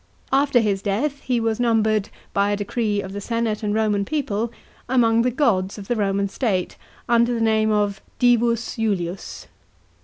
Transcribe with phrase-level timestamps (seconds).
[0.33, 4.51] After his death he was numbered, by a decree of the senate and Roman people,
[4.89, 6.75] among the gods of the Roman state,
[7.07, 9.45] under the name of divus Julius.